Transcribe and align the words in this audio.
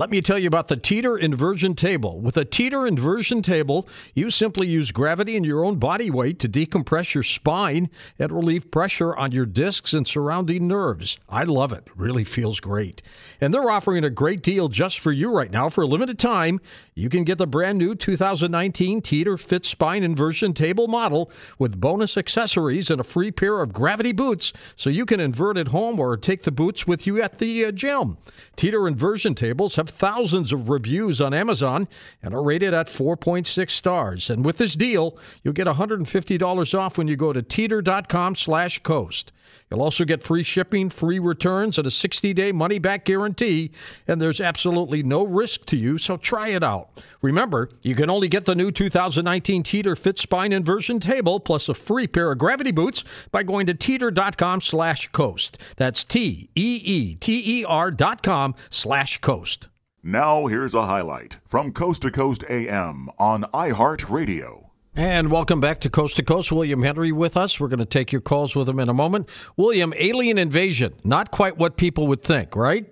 Let 0.00 0.10
me 0.10 0.22
tell 0.22 0.38
you 0.38 0.46
about 0.46 0.68
the 0.68 0.76
Teeter 0.76 1.18
inversion 1.18 1.74
table. 1.74 2.20
With 2.20 2.36
a 2.36 2.44
Teeter 2.44 2.86
inversion 2.86 3.42
table, 3.42 3.88
you 4.14 4.30
simply 4.30 4.68
use 4.68 4.92
gravity 4.92 5.36
and 5.36 5.44
your 5.44 5.64
own 5.64 5.80
body 5.80 6.08
weight 6.08 6.38
to 6.38 6.48
decompress 6.48 7.14
your 7.14 7.24
spine 7.24 7.90
and 8.16 8.30
relieve 8.30 8.70
pressure 8.70 9.16
on 9.16 9.32
your 9.32 9.44
discs 9.44 9.92
and 9.92 10.06
surrounding 10.06 10.68
nerves. 10.68 11.18
I 11.28 11.42
love 11.42 11.72
it. 11.72 11.88
really 11.96 12.22
feels 12.22 12.60
great. 12.60 13.02
And 13.40 13.52
they're 13.52 13.68
offering 13.68 14.04
a 14.04 14.08
great 14.08 14.40
deal 14.40 14.68
just 14.68 15.00
for 15.00 15.10
you 15.10 15.32
right 15.32 15.50
now. 15.50 15.68
For 15.68 15.82
a 15.82 15.86
limited 15.88 16.16
time, 16.16 16.60
you 16.94 17.08
can 17.08 17.24
get 17.24 17.38
the 17.38 17.48
brand 17.48 17.78
new 17.78 17.96
2019 17.96 19.02
Teeter 19.02 19.36
Fit 19.36 19.64
Spine 19.64 20.04
Inversion 20.04 20.54
Table 20.54 20.86
model 20.86 21.28
with 21.58 21.80
bonus 21.80 22.16
accessories 22.16 22.88
and 22.88 23.00
a 23.00 23.04
free 23.04 23.32
pair 23.32 23.60
of 23.62 23.72
gravity 23.72 24.12
boots 24.12 24.52
so 24.76 24.90
you 24.90 25.04
can 25.04 25.18
invert 25.18 25.56
at 25.56 25.68
home 25.68 25.98
or 25.98 26.16
take 26.16 26.44
the 26.44 26.52
boots 26.52 26.86
with 26.86 27.04
you 27.04 27.20
at 27.20 27.38
the 27.38 27.64
uh, 27.64 27.72
gym. 27.72 28.16
Teeter 28.54 28.86
inversion 28.86 29.34
tables 29.34 29.74
have 29.74 29.87
have 29.88 29.96
thousands 29.96 30.52
of 30.52 30.68
reviews 30.68 31.20
on 31.20 31.32
Amazon 31.32 31.88
and 32.22 32.34
are 32.34 32.42
rated 32.42 32.74
at 32.74 32.88
4.6 32.88 33.70
stars. 33.70 34.28
And 34.28 34.44
with 34.44 34.58
this 34.58 34.74
deal, 34.74 35.16
you'll 35.42 35.54
get 35.54 35.66
$150 35.66 36.78
off 36.78 36.98
when 36.98 37.08
you 37.08 37.16
go 37.16 37.32
to 37.32 37.42
teeter.com 37.42 38.36
slash 38.36 38.82
coast. 38.82 39.32
You'll 39.70 39.82
also 39.82 40.04
get 40.04 40.22
free 40.22 40.42
shipping, 40.42 40.90
free 40.90 41.18
returns, 41.18 41.78
and 41.78 41.86
a 41.86 41.90
60-day 41.90 42.52
money-back 42.52 43.04
guarantee, 43.04 43.70
and 44.06 44.20
there's 44.20 44.40
absolutely 44.40 45.02
no 45.02 45.24
risk 45.24 45.64
to 45.66 45.76
you, 45.76 45.98
so 45.98 46.16
try 46.16 46.48
it 46.48 46.62
out. 46.62 46.90
Remember, 47.22 47.70
you 47.82 47.94
can 47.94 48.10
only 48.10 48.28
get 48.28 48.44
the 48.44 48.54
new 48.54 48.70
2019 48.70 49.62
Teeter 49.62 49.96
Fit 49.96 50.18
Spine 50.18 50.52
Inversion 50.52 51.00
Table 51.00 51.40
plus 51.40 51.68
a 51.68 51.74
free 51.74 52.06
pair 52.06 52.30
of 52.32 52.38
gravity 52.38 52.72
boots 52.72 53.04
by 53.30 53.42
going 53.42 53.66
to 53.66 53.74
teeter.com 53.74 54.60
slash 54.60 55.08
coast. 55.12 55.58
That's 55.76 56.04
T-E-E-T-E-R 56.04 57.90
dot 57.90 58.22
com 58.22 58.54
slash 58.70 59.18
coast. 59.18 59.68
Now, 60.08 60.46
here's 60.46 60.72
a 60.72 60.86
highlight 60.86 61.38
from 61.44 61.70
Coast 61.70 62.00
to 62.00 62.10
Coast 62.10 62.42
AM 62.48 63.10
on 63.18 63.42
iHeartRadio. 63.52 64.70
And 64.96 65.30
welcome 65.30 65.60
back 65.60 65.82
to 65.82 65.90
Coast 65.90 66.16
to 66.16 66.22
Coast. 66.22 66.50
William 66.50 66.82
Henry 66.82 67.12
with 67.12 67.36
us. 67.36 67.60
We're 67.60 67.68
going 67.68 67.80
to 67.80 67.84
take 67.84 68.10
your 68.10 68.22
calls 68.22 68.56
with 68.56 68.70
him 68.70 68.80
in 68.80 68.88
a 68.88 68.94
moment. 68.94 69.28
William, 69.58 69.92
alien 69.98 70.38
invasion, 70.38 70.94
not 71.04 71.30
quite 71.30 71.58
what 71.58 71.76
people 71.76 72.06
would 72.06 72.22
think, 72.22 72.56
right? 72.56 72.90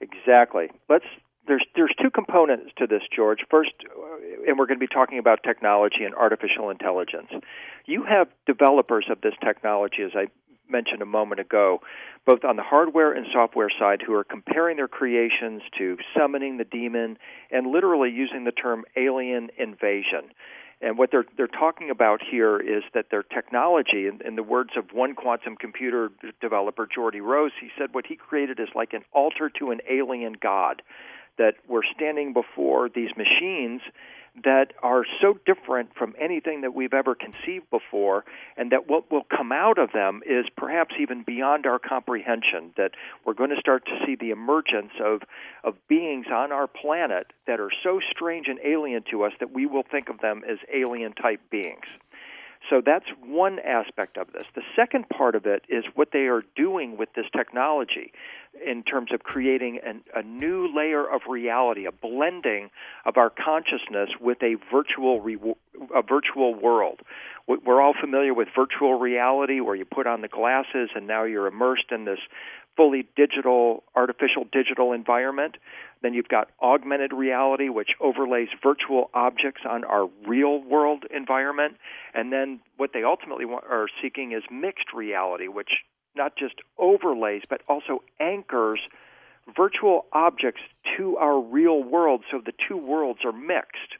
Exactly. 0.00 0.70
Let's 0.88 1.04
there's 1.46 1.66
there's 1.76 1.94
two 2.00 2.08
components 2.08 2.70
to 2.78 2.86
this, 2.86 3.02
George. 3.14 3.40
First, 3.50 3.72
uh, 3.84 4.48
and 4.48 4.58
we're 4.58 4.64
going 4.64 4.80
to 4.80 4.86
be 4.86 4.86
talking 4.86 5.18
about 5.18 5.42
technology 5.42 6.04
and 6.04 6.14
artificial 6.14 6.70
intelligence. 6.70 7.28
You 7.84 8.02
have 8.04 8.28
developers 8.46 9.04
of 9.10 9.20
this 9.20 9.34
technology, 9.44 10.02
as 10.02 10.12
I 10.14 10.28
mentioned 10.70 11.02
a 11.02 11.06
moment 11.06 11.40
ago, 11.40 11.80
both 12.26 12.44
on 12.44 12.56
the 12.56 12.62
hardware 12.62 13.12
and 13.12 13.26
software 13.32 13.70
side, 13.78 14.02
who 14.06 14.14
are 14.14 14.24
comparing 14.24 14.76
their 14.76 14.88
creations 14.88 15.62
to 15.78 15.96
summoning 16.16 16.58
the 16.58 16.64
demon 16.64 17.18
and 17.50 17.66
literally 17.66 18.10
using 18.10 18.44
the 18.44 18.52
term 18.52 18.84
alien 18.96 19.50
invasion. 19.58 20.30
And 20.82 20.96
what 20.96 21.10
they're 21.10 21.26
they're 21.36 21.46
talking 21.46 21.90
about 21.90 22.20
here 22.22 22.58
is 22.58 22.82
that 22.94 23.06
their 23.10 23.22
technology, 23.22 24.06
in, 24.06 24.20
in 24.24 24.36
the 24.36 24.42
words 24.42 24.70
of 24.76 24.86
one 24.92 25.14
quantum 25.14 25.56
computer 25.56 26.10
developer, 26.40 26.86
Geordie 26.86 27.20
Rose, 27.20 27.52
he 27.60 27.68
said 27.78 27.92
what 27.92 28.06
he 28.06 28.16
created 28.16 28.58
is 28.58 28.68
like 28.74 28.94
an 28.94 29.02
altar 29.12 29.50
to 29.58 29.70
an 29.72 29.80
alien 29.90 30.36
god. 30.40 30.82
That 31.38 31.54
we're 31.68 31.84
standing 31.94 32.32
before 32.32 32.88
these 32.88 33.10
machines 33.16 33.82
that 34.44 34.72
are 34.82 35.04
so 35.20 35.38
different 35.46 35.90
from 35.96 36.14
anything 36.20 36.62
that 36.62 36.74
we've 36.74 36.94
ever 36.94 37.14
conceived 37.14 37.68
before, 37.70 38.24
and 38.56 38.72
that 38.72 38.88
what 38.88 39.10
will 39.10 39.24
come 39.24 39.52
out 39.52 39.78
of 39.78 39.92
them 39.92 40.20
is 40.26 40.46
perhaps 40.56 40.94
even 41.00 41.22
beyond 41.22 41.66
our 41.66 41.78
comprehension. 41.78 42.72
That 42.76 42.92
we're 43.24 43.34
going 43.34 43.50
to 43.50 43.60
start 43.60 43.84
to 43.86 43.98
see 44.06 44.16
the 44.16 44.30
emergence 44.30 44.92
of, 45.02 45.22
of 45.64 45.74
beings 45.88 46.26
on 46.32 46.52
our 46.52 46.66
planet 46.66 47.28
that 47.46 47.60
are 47.60 47.70
so 47.82 48.00
strange 48.10 48.48
and 48.48 48.58
alien 48.64 49.04
to 49.10 49.24
us 49.24 49.32
that 49.40 49.52
we 49.52 49.66
will 49.66 49.84
think 49.90 50.08
of 50.08 50.20
them 50.20 50.42
as 50.48 50.58
alien 50.74 51.12
type 51.12 51.40
beings. 51.50 51.86
So 52.70 52.80
that's 52.84 53.06
one 53.26 53.58
aspect 53.58 54.16
of 54.16 54.32
this. 54.32 54.44
The 54.54 54.62
second 54.76 55.08
part 55.08 55.34
of 55.34 55.44
it 55.44 55.64
is 55.68 55.84
what 55.94 56.10
they 56.12 56.26
are 56.26 56.42
doing 56.54 56.96
with 56.96 57.08
this 57.14 57.26
technology 57.36 58.12
in 58.64 58.84
terms 58.84 59.12
of 59.12 59.24
creating 59.24 59.80
an, 59.84 60.02
a 60.14 60.22
new 60.22 60.72
layer 60.74 61.04
of 61.04 61.22
reality, 61.28 61.84
a 61.86 61.92
blending 61.92 62.70
of 63.04 63.16
our 63.16 63.28
consciousness 63.30 64.10
with 64.20 64.38
a 64.42 64.56
virtual 64.72 65.20
re, 65.20 65.36
a 65.94 66.02
virtual 66.02 66.54
world. 66.54 67.00
We're 67.48 67.82
all 67.82 67.94
familiar 68.00 68.32
with 68.32 68.48
virtual 68.54 68.94
reality, 68.98 69.58
where 69.60 69.74
you 69.74 69.84
put 69.84 70.06
on 70.06 70.20
the 70.20 70.28
glasses 70.28 70.90
and 70.94 71.08
now 71.08 71.24
you're 71.24 71.48
immersed 71.48 71.90
in 71.90 72.04
this 72.04 72.20
fully 72.76 73.06
digital, 73.16 73.82
artificial 73.96 74.44
digital 74.52 74.92
environment. 74.92 75.56
Then 76.02 76.14
you've 76.14 76.28
got 76.28 76.48
augmented 76.62 77.12
reality, 77.12 77.68
which 77.68 77.90
overlays 78.00 78.48
virtual 78.62 79.10
objects 79.12 79.62
on 79.68 79.84
our 79.84 80.08
real 80.26 80.62
world 80.62 81.04
environment. 81.14 81.76
And 82.14 82.32
then 82.32 82.60
what 82.76 82.90
they 82.94 83.04
ultimately 83.04 83.44
want, 83.44 83.64
are 83.68 83.86
seeking 84.02 84.32
is 84.32 84.42
mixed 84.50 84.92
reality, 84.94 85.48
which 85.48 85.70
not 86.16 86.36
just 86.36 86.54
overlays, 86.78 87.42
but 87.48 87.60
also 87.68 88.02
anchors 88.18 88.80
virtual 89.56 90.06
objects 90.12 90.60
to 90.96 91.16
our 91.16 91.40
real 91.40 91.82
world 91.82 92.22
so 92.30 92.40
the 92.44 92.52
two 92.68 92.76
worlds 92.76 93.20
are 93.24 93.32
mixed. 93.32 93.96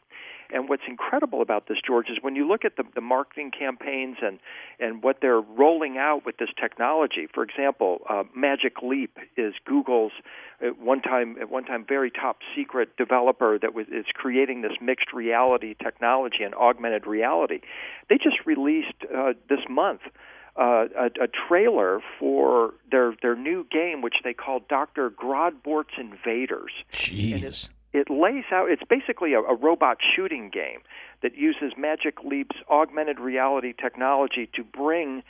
And 0.53 0.69
what's 0.69 0.83
incredible 0.88 1.43
about 1.43 1.69
this, 1.69 1.78
George, 1.84 2.09
is 2.09 2.19
when 2.21 2.34
you 2.34 2.47
look 2.47 2.65
at 2.65 2.77
the, 2.77 2.84
the 2.94 3.00
marketing 3.00 3.50
campaigns 3.56 4.16
and, 4.22 4.38
and 4.78 5.03
what 5.03 5.19
they're 5.21 5.41
rolling 5.41 5.99
out 5.99 6.25
with 6.27 6.38
this 6.38 6.50
technology. 6.61 7.28
For 7.33 7.43
example, 7.43 8.00
uh, 8.09 8.25
Magic 8.34 8.83
Leap 8.83 9.19
is 9.37 9.55
Google's 9.65 10.12
at 10.61 10.78
one 10.78 11.00
time 11.00 11.37
at 11.41 11.50
one 11.50 11.65
time 11.65 11.84
very 11.88 12.11
top 12.11 12.38
secret 12.55 12.97
developer 12.97 13.59
that 13.59 13.75
was 13.75 13.87
is 13.88 14.06
creating 14.15 14.62
this 14.62 14.72
mixed 14.81 15.12
reality 15.12 15.75
technology 15.83 16.43
and 16.43 16.55
augmented 16.55 17.06
reality. 17.06 17.61
They 18.09 18.17
just 18.17 18.44
released 18.44 18.94
uh, 19.15 19.32
this 19.49 19.61
month. 19.69 20.03
Uh, 20.56 20.87
a, 20.99 21.06
a 21.22 21.28
trailer 21.49 22.00
for 22.19 22.75
their 22.91 23.15
their 23.22 23.37
new 23.37 23.65
game, 23.71 24.03
which 24.03 24.17
they 24.25 24.34
call 24.34 24.61
Doctor 24.69 25.09
Grordbort's 25.09 25.94
Invaders. 25.97 26.72
Jeez 26.93 27.69
it 27.92 28.10
lays 28.10 28.44
out 28.52 28.70
it's 28.70 28.82
basically 28.88 29.32
a, 29.34 29.40
a 29.40 29.54
robot 29.54 29.98
shooting 30.14 30.50
game 30.50 30.80
that 31.22 31.36
uses 31.36 31.72
Magic 31.76 32.22
Leap's 32.24 32.56
augmented 32.70 33.20
reality 33.20 33.72
technology 33.72 34.48
to 34.54 34.64
bring 34.64 35.22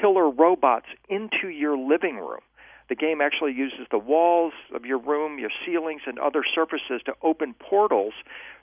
killer 0.00 0.30
robots 0.30 0.86
into 1.08 1.48
your 1.48 1.76
living 1.76 2.16
room. 2.16 2.40
The 2.88 2.94
game 2.94 3.20
actually 3.20 3.52
uses 3.52 3.86
the 3.90 3.98
walls 3.98 4.52
of 4.74 4.84
your 4.84 4.98
room, 4.98 5.38
your 5.38 5.50
ceilings, 5.64 6.02
and 6.06 6.18
other 6.18 6.44
surfaces 6.54 7.00
to 7.06 7.14
open 7.22 7.54
portals 7.54 8.12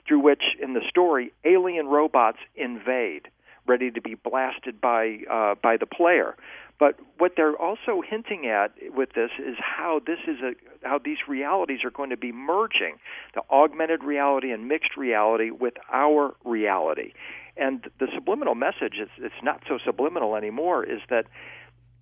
through 0.06 0.20
which, 0.20 0.42
in 0.62 0.74
the 0.74 0.82
story, 0.88 1.32
alien 1.44 1.86
robots 1.86 2.38
invade, 2.54 3.28
ready 3.66 3.90
to 3.90 4.00
be 4.00 4.14
blasted 4.14 4.80
by 4.80 5.20
uh, 5.30 5.54
by 5.62 5.76
the 5.76 5.86
player. 5.86 6.36
But 6.78 6.98
what 7.18 7.32
they're 7.36 7.56
also 7.56 8.00
hinting 8.00 8.46
at 8.46 8.72
with 8.94 9.10
this 9.14 9.30
is 9.38 9.56
how 9.60 10.00
this 10.04 10.18
is 10.26 10.38
a 10.40 10.52
how 10.86 10.98
these 10.98 11.18
realities 11.28 11.80
are 11.84 11.90
going 11.90 12.08
to 12.10 12.16
be 12.16 12.32
merging 12.32 12.96
the 13.34 13.42
augmented 13.50 14.02
reality 14.02 14.50
and 14.50 14.66
mixed 14.66 14.96
reality 14.96 15.50
with 15.50 15.74
our 15.92 16.34
reality. 16.44 17.12
And 17.56 17.86
the 17.98 18.06
subliminal 18.14 18.54
message 18.54 18.94
is 19.00 19.08
it's 19.18 19.34
not 19.42 19.62
so 19.68 19.78
subliminal 19.84 20.36
anymore 20.36 20.82
is 20.82 21.00
that 21.10 21.26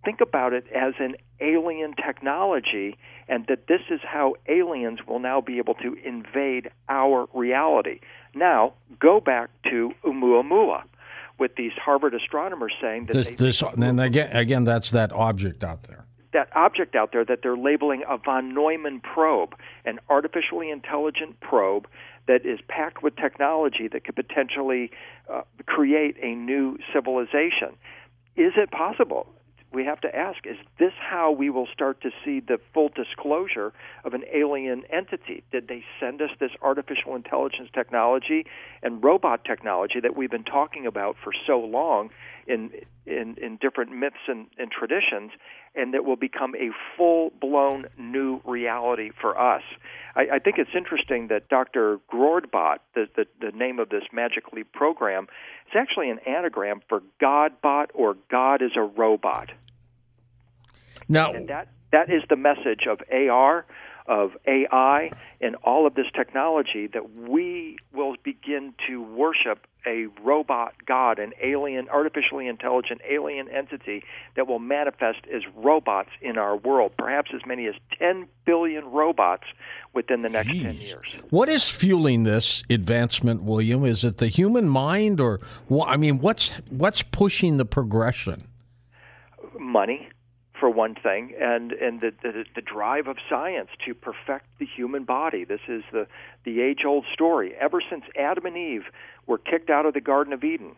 think 0.05 0.21
about 0.21 0.53
it 0.53 0.65
as 0.73 0.95
an 1.01 1.17
alien 1.41 1.95
technology 1.95 2.97
and 3.29 3.47
that 3.49 3.67
this 3.67 3.81
is 3.91 4.01
how 4.05 4.35
aliens 4.47 5.01
will 5.09 5.19
now 5.19 5.41
be 5.41 5.59
able 5.59 5.75
to 5.75 5.97
invade 6.05 6.71
our 6.89 7.29
reality. 7.35 7.99
Now, 8.33 8.75
go 9.01 9.21
back 9.21 9.51
to 9.65 9.91
Oumuamua 10.05 10.85
with 11.39 11.55
these 11.57 11.73
Harvard 11.83 12.15
astronomers 12.15 12.73
saying 12.81 13.07
that 13.07 13.15
this, 13.15 13.61
this 13.61 13.63
and 13.63 14.01
again, 14.01 14.35
again, 14.35 14.65
that's 14.65 14.91
that 14.91 15.13
object 15.13 15.63
out 15.65 15.85
there. 15.85 16.05
That 16.33 16.49
object 16.55 16.95
out 16.95 17.13
there 17.13 17.25
that 17.25 17.41
they're 17.43 17.57
labeling 17.57 18.03
a 18.09 18.19
von 18.19 18.53
Neumann 18.53 19.01
probe, 19.01 19.55
an 19.85 19.99
artificially 20.11 20.71
intelligent 20.71 21.41
probe 21.41 21.87
that 22.27 22.45
is 22.45 22.61
packed 22.69 23.03
with 23.03 23.17
technology 23.17 23.89
that 23.89 24.05
could 24.05 24.15
potentially 24.15 24.91
uh, 25.33 25.43
create 25.67 26.17
a 26.23 26.35
new 26.35 26.77
civilization. 26.93 27.75
Is 28.37 28.53
it 28.57 28.71
possible? 28.71 29.27
We 29.73 29.85
have 29.85 30.01
to 30.01 30.15
ask 30.15 30.47
is 30.47 30.57
this 30.79 30.93
how 30.99 31.31
we 31.31 31.51
will 31.51 31.69
start 31.73 32.01
to 32.03 32.11
see 32.25 32.41
the 32.41 32.59
full 32.73 32.89
disclosure 32.89 33.73
of 34.05 34.15
an 34.15 34.25
alien 34.33 34.83
entity? 34.91 35.43
Did 35.53 35.69
they 35.69 35.85
send 36.01 36.23
us 36.23 36.31
this 36.41 36.53
artificial 36.63 37.15
intelligence 37.15 37.69
technology 37.75 38.47
and 38.83 39.03
robot 39.03 39.45
technology 39.45 40.01
that 40.01 40.17
we've 40.17 40.31
been 40.31 40.45
talking 40.45 40.87
about 40.87 41.17
for 41.23 41.33
so 41.47 41.59
long 41.59 42.11
in 42.49 42.71
in, 43.07 43.37
in 43.41 43.57
different 43.61 43.93
myths 43.93 44.17
and, 44.27 44.47
and 44.59 44.71
traditions, 44.71 45.31
and 45.75 45.95
that 45.95 46.05
will 46.05 46.17
become 46.17 46.55
a 46.57 46.71
full 46.97 47.31
blown 47.41 47.87
new 47.97 48.41
reality 48.45 49.11
for 49.21 49.39
us? 49.39 49.63
I, 50.17 50.27
I 50.35 50.39
think 50.39 50.59
it's 50.59 50.71
interesting 50.77 51.29
that 51.29 51.49
Dr. 51.49 52.01
Grodbot, 52.13 52.79
the, 52.95 53.07
the, 53.17 53.27
the 53.41 53.57
name 53.57 53.79
of 53.79 53.89
this 53.89 54.05
Magic 54.13 54.53
Leap 54.53 54.73
program, 54.73 55.29
is 55.69 55.77
actually 55.77 56.11
an 56.11 56.19
anagram 56.27 56.81
for 56.89 57.03
Godbot 57.21 57.91
or 57.95 58.17
God 58.31 58.63
is 58.63 58.73
a 58.77 58.83
robot. 58.83 59.51
Now, 61.09 61.33
and 61.33 61.49
that 61.49 61.69
that 61.93 62.11
is 62.11 62.23
the 62.29 62.37
message 62.37 62.87
of 62.89 63.01
AR, 63.11 63.65
of 64.09 64.33
AI 64.47 65.11
and 65.41 65.55
all 65.57 65.87
of 65.87 65.95
this 65.95 66.07
technology 66.17 66.89
that 66.89 67.15
we 67.15 67.77
will 67.93 68.17
begin 68.25 68.73
to 68.89 69.03
worship 69.03 69.67
a 69.87 70.07
robot 70.23 70.75
god, 70.87 71.19
an 71.19 71.33
alien, 71.43 71.89
artificially 71.89 72.49
intelligent 72.49 73.01
alien 73.09 73.49
entity 73.49 74.03
that 74.35 74.47
will 74.47 74.59
manifest 74.59 75.21
as 75.33 75.43
robots 75.55 76.11
in 76.21 76.37
our 76.37 76.57
world, 76.57 76.93
perhaps 76.99 77.31
as 77.35 77.43
many 77.47 77.67
as 77.67 77.75
10 77.99 78.29
billion 78.45 78.85
robots 78.87 79.45
within 79.95 80.23
the 80.23 80.29
next 80.29 80.51
Jeez. 80.51 80.63
10 80.63 80.75
years. 80.77 81.07
What 81.31 81.49
is 81.49 81.65
fueling 81.65 82.25
this 82.25 82.63
advancement, 82.69 83.43
William? 83.43 83.85
Is 83.85 84.05
it 84.05 84.19
the 84.19 84.29
human 84.29 84.69
mind 84.69 85.21
or 85.21 85.39
I 85.87 85.97
mean, 85.97 86.19
what's 86.19 86.51
what's 86.71 87.03
pushing 87.03 87.57
the 87.59 87.65
progression? 87.65 88.49
Money 89.59 90.09
for 90.59 90.71
one 90.71 90.95
thing, 90.95 91.35
and 91.41 91.73
and 91.73 92.01
the, 92.01 92.13
the 92.23 92.45
the 92.55 92.61
drive 92.61 93.07
of 93.07 93.17
science 93.29 93.69
to 93.87 93.95
perfect 93.95 94.47
the 94.59 94.67
human 94.67 95.05
body. 95.05 95.45
This 95.45 95.61
is 95.69 95.83
the 95.93 96.07
the 96.45 96.61
age 96.61 96.85
old 96.87 97.05
story. 97.13 97.55
Ever 97.61 97.81
since 97.89 98.05
Adam 98.19 98.47
and 98.47 98.57
Eve 98.57 98.85
were 99.27 99.39
kicked 99.39 99.71
out 99.71 99.87
of 99.87 99.95
the 99.95 100.01
Garden 100.01 100.33
of 100.33 100.45
Eden, 100.45 100.75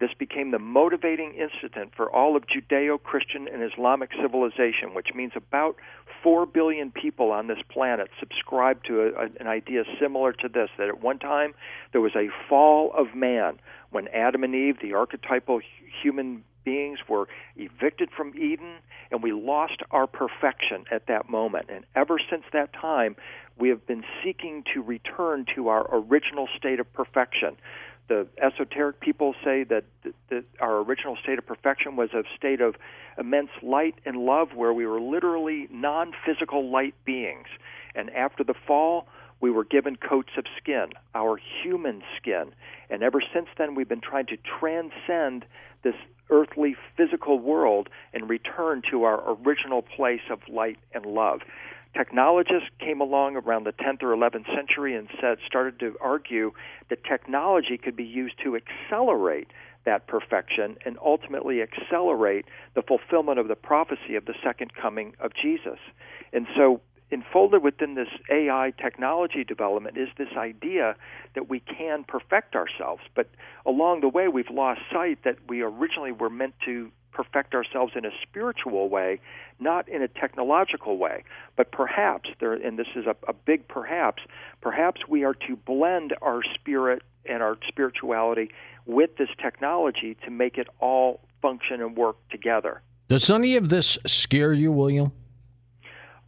this 0.00 0.10
became 0.16 0.52
the 0.52 0.58
motivating 0.58 1.34
incident 1.34 1.92
for 1.96 2.10
all 2.10 2.36
of 2.36 2.44
Judeo 2.46 3.02
Christian 3.02 3.48
and 3.48 3.62
Islamic 3.62 4.10
civilization, 4.20 4.94
which 4.94 5.08
means 5.14 5.32
about 5.34 5.76
4 6.22 6.46
billion 6.46 6.90
people 6.90 7.30
on 7.30 7.46
this 7.48 7.58
planet 7.68 8.08
subscribe 8.18 8.82
to 8.84 9.02
a, 9.02 9.06
a, 9.06 9.28
an 9.40 9.46
idea 9.46 9.84
similar 10.00 10.32
to 10.32 10.48
this 10.48 10.68
that 10.78 10.88
at 10.88 11.00
one 11.00 11.18
time 11.18 11.54
there 11.92 12.00
was 12.00 12.14
a 12.14 12.28
fall 12.48 12.92
of 12.96 13.14
man 13.14 13.58
when 13.90 14.08
Adam 14.08 14.44
and 14.44 14.54
Eve, 14.54 14.76
the 14.80 14.94
archetypal 14.94 15.60
human 16.02 16.44
beings 16.64 16.98
were 17.08 17.26
evicted 17.56 18.10
from 18.14 18.34
Eden, 18.36 18.76
and 19.10 19.22
we 19.22 19.32
lost 19.32 19.80
our 19.90 20.06
perfection 20.06 20.84
at 20.90 21.06
that 21.06 21.28
moment. 21.28 21.66
And 21.68 21.84
ever 21.94 22.18
since 22.30 22.44
that 22.52 22.72
time, 22.72 23.16
we 23.58 23.68
have 23.70 23.86
been 23.86 24.04
seeking 24.22 24.64
to 24.74 24.82
return 24.82 25.46
to 25.54 25.68
our 25.68 25.86
original 25.92 26.48
state 26.56 26.80
of 26.80 26.92
perfection. 26.92 27.56
The 28.08 28.26
esoteric 28.40 29.00
people 29.00 29.34
say 29.44 29.64
that, 29.64 29.84
that 30.30 30.44
our 30.60 30.78
original 30.78 31.16
state 31.22 31.38
of 31.38 31.46
perfection 31.46 31.96
was 31.96 32.10
a 32.14 32.22
state 32.36 32.60
of 32.60 32.76
immense 33.18 33.50
light 33.62 33.96
and 34.06 34.16
love 34.18 34.54
where 34.54 34.72
we 34.72 34.86
were 34.86 35.00
literally 35.00 35.68
non 35.70 36.12
physical 36.24 36.70
light 36.70 36.94
beings. 37.04 37.48
And 37.94 38.10
after 38.10 38.44
the 38.44 38.54
fall, 38.54 39.08
we 39.40 39.50
were 39.50 39.64
given 39.64 39.96
coats 39.96 40.30
of 40.36 40.44
skin, 40.56 40.90
our 41.14 41.38
human 41.62 42.02
skin. 42.16 42.52
And 42.90 43.02
ever 43.02 43.20
since 43.34 43.48
then, 43.56 43.74
we've 43.74 43.88
been 43.88 44.00
trying 44.00 44.26
to 44.26 44.36
transcend 44.58 45.44
this 45.82 45.94
earthly 46.30 46.76
physical 46.96 47.38
world 47.38 47.88
and 48.12 48.28
return 48.28 48.82
to 48.90 49.04
our 49.04 49.36
original 49.44 49.82
place 49.82 50.20
of 50.30 50.40
light 50.48 50.78
and 50.92 51.06
love. 51.06 51.40
Technologists 51.96 52.68
came 52.78 53.00
along 53.00 53.36
around 53.36 53.64
the 53.64 53.72
10th 53.72 54.02
or 54.02 54.14
11th 54.14 54.46
century 54.54 54.94
and 54.94 55.08
said 55.20 55.38
started 55.46 55.80
to 55.80 55.96
argue 56.00 56.52
that 56.90 57.02
technology 57.04 57.78
could 57.78 57.96
be 57.96 58.04
used 58.04 58.34
to 58.44 58.56
accelerate 58.56 59.48
that 59.84 60.06
perfection 60.06 60.76
and 60.84 60.98
ultimately 61.04 61.62
accelerate 61.62 62.44
the 62.74 62.82
fulfillment 62.82 63.38
of 63.38 63.48
the 63.48 63.56
prophecy 63.56 64.16
of 64.16 64.26
the 64.26 64.34
second 64.44 64.74
coming 64.74 65.14
of 65.18 65.32
Jesus. 65.34 65.78
And 66.32 66.46
so 66.54 66.82
enfolded 67.10 67.62
within 67.62 67.94
this 67.94 68.08
AI 68.30 68.72
technology 68.80 69.44
development 69.44 69.96
is 69.96 70.08
this 70.18 70.28
idea 70.36 70.94
that 71.34 71.48
we 71.48 71.60
can 71.60 72.04
perfect 72.04 72.54
ourselves. 72.54 73.02
But 73.14 73.30
along 73.64 74.00
the 74.00 74.08
way, 74.08 74.28
we've 74.28 74.50
lost 74.50 74.80
sight 74.92 75.24
that 75.24 75.36
we 75.48 75.62
originally 75.62 76.12
were 76.12 76.30
meant 76.30 76.54
to 76.66 76.90
perfect 77.12 77.54
ourselves 77.54 77.94
in 77.96 78.04
a 78.04 78.10
spiritual 78.22 78.88
way, 78.88 79.18
not 79.58 79.88
in 79.88 80.02
a 80.02 80.08
technological 80.08 80.98
way. 80.98 81.24
But 81.56 81.72
perhaps, 81.72 82.30
there, 82.38 82.52
and 82.52 82.78
this 82.78 82.86
is 82.94 83.06
a, 83.06 83.16
a 83.26 83.32
big 83.32 83.66
perhaps, 83.66 84.22
perhaps 84.60 85.00
we 85.08 85.24
are 85.24 85.34
to 85.34 85.56
blend 85.56 86.14
our 86.22 86.42
spirit 86.54 87.02
and 87.28 87.42
our 87.42 87.58
spirituality 87.66 88.50
with 88.86 89.16
this 89.16 89.28
technology 89.42 90.16
to 90.24 90.30
make 90.30 90.58
it 90.58 90.68
all 90.80 91.20
function 91.42 91.80
and 91.80 91.96
work 91.96 92.16
together. 92.30 92.82
Does 93.08 93.30
any 93.30 93.56
of 93.56 93.68
this 93.68 93.98
scare 94.06 94.52
you, 94.52 94.70
William? 94.70 95.12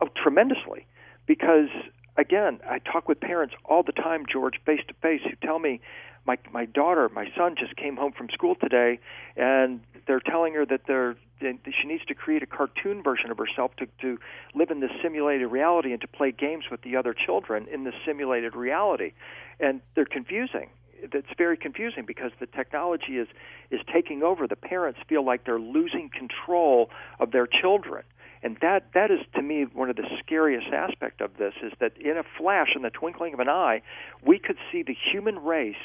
Oh, 0.00 0.08
tremendously. 0.16 0.86
Because, 1.26 1.68
again, 2.16 2.60
I 2.68 2.78
talk 2.78 3.08
with 3.08 3.20
parents 3.20 3.54
all 3.64 3.82
the 3.82 3.92
time, 3.92 4.24
George, 4.30 4.54
face 4.64 4.80
to 4.88 4.94
face, 4.94 5.20
who 5.22 5.36
tell 5.46 5.58
me, 5.58 5.80
my 6.26 6.38
my 6.52 6.66
daughter, 6.66 7.08
my 7.08 7.26
son 7.36 7.54
just 7.58 7.76
came 7.76 7.96
home 7.96 8.12
from 8.12 8.28
school 8.30 8.54
today, 8.54 8.98
and 9.36 9.80
they're 10.06 10.20
telling 10.20 10.54
her 10.54 10.66
that 10.66 10.82
they're 10.86 11.16
that 11.40 11.56
she 11.80 11.88
needs 11.88 12.04
to 12.06 12.14
create 12.14 12.42
a 12.42 12.46
cartoon 12.46 13.02
version 13.02 13.30
of 13.30 13.38
herself 13.38 13.74
to 13.76 13.86
to 14.02 14.18
live 14.54 14.70
in 14.70 14.80
this 14.80 14.90
simulated 15.02 15.50
reality 15.50 15.92
and 15.92 16.00
to 16.02 16.08
play 16.08 16.30
games 16.30 16.64
with 16.70 16.82
the 16.82 16.96
other 16.96 17.14
children 17.14 17.66
in 17.72 17.84
this 17.84 17.94
simulated 18.04 18.54
reality, 18.54 19.12
and 19.58 19.80
they're 19.94 20.04
confusing. 20.04 20.68
It's 21.02 21.32
very 21.38 21.56
confusing 21.56 22.04
because 22.04 22.32
the 22.38 22.46
technology 22.46 23.16
is 23.16 23.28
is 23.70 23.80
taking 23.90 24.22
over. 24.22 24.46
The 24.46 24.56
parents 24.56 25.00
feel 25.08 25.24
like 25.24 25.44
they're 25.44 25.58
losing 25.58 26.10
control 26.10 26.90
of 27.18 27.30
their 27.30 27.46
children 27.46 28.04
and 28.42 28.56
that 28.62 28.86
that 28.94 29.10
is 29.10 29.20
to 29.34 29.42
me 29.42 29.66
one 29.72 29.90
of 29.90 29.96
the 29.96 30.06
scariest 30.18 30.68
aspect 30.72 31.20
of 31.20 31.36
this 31.38 31.54
is 31.62 31.72
that 31.80 31.96
in 31.98 32.16
a 32.16 32.24
flash 32.38 32.68
in 32.74 32.82
the 32.82 32.90
twinkling 32.90 33.34
of 33.34 33.40
an 33.40 33.48
eye 33.48 33.82
we 34.24 34.38
could 34.38 34.56
see 34.72 34.82
the 34.82 34.94
human 35.12 35.38
race 35.38 35.76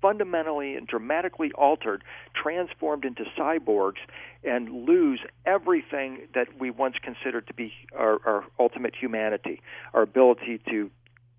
fundamentally 0.00 0.76
and 0.76 0.86
dramatically 0.86 1.50
altered 1.52 2.04
transformed 2.34 3.04
into 3.04 3.24
cyborgs 3.36 3.98
and 4.44 4.86
lose 4.86 5.20
everything 5.44 6.20
that 6.34 6.46
we 6.58 6.70
once 6.70 6.94
considered 7.02 7.46
to 7.46 7.54
be 7.54 7.72
our, 7.96 8.20
our 8.24 8.44
ultimate 8.58 8.94
humanity 8.94 9.60
our 9.94 10.02
ability 10.02 10.60
to 10.68 10.90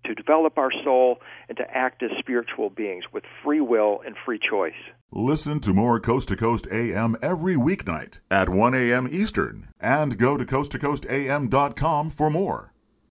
to 0.04 0.14
develop 0.14 0.58
our 0.58 0.70
soul 0.84 1.20
and 1.48 1.56
to 1.58 1.70
act 1.70 2.02
as 2.02 2.10
spiritual 2.18 2.70
beings 2.70 3.04
with 3.12 3.24
free 3.44 3.60
will 3.60 4.00
and 4.04 4.16
free 4.24 4.38
choice. 4.38 4.72
Listen 5.12 5.60
to 5.60 5.74
more 5.74 5.98
Coast 5.98 6.28
to 6.28 6.36
Coast 6.36 6.68
AM 6.70 7.16
every 7.22 7.56
weeknight 7.56 8.20
at 8.30 8.48
1 8.48 8.74
a.m. 8.74 9.08
Eastern 9.10 9.68
and 9.80 10.16
go 10.18 10.36
to 10.36 10.44
coasttocoastam.com 10.44 12.10
for 12.10 12.30
more. 12.30 12.72